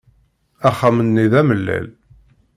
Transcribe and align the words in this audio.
Axxam-nni 0.67 1.25
d 1.31 1.33
amellal. 1.41 1.87